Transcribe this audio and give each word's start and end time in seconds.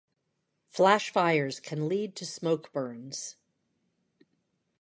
Flash 0.65 1.11
fires 1.11 1.59
can 1.59 1.87
lead 1.87 2.15
to 2.15 2.25
smoke 2.25 2.73
burns. 2.73 3.35